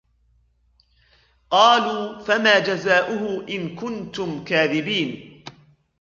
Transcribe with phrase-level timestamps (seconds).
[1.49, 5.43] قالوا فما جزاؤه إن كنتم كاذبين